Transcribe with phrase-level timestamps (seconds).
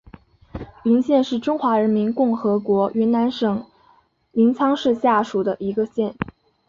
[0.85, 3.63] 云县是中华人民共和国云南省
[4.31, 6.15] 临沧市下属的一个县。